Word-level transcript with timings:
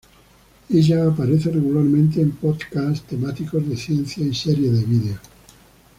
Ella 0.67 1.05
aparece 1.09 1.51
regularmente 1.51 2.21
en 2.21 2.31
podcasts 2.31 3.05
temáticos 3.05 3.69
de 3.69 3.77
ciencia 3.77 4.25
y 4.25 4.33
series 4.33 4.79
de 4.79 4.83
videos. 4.85 5.19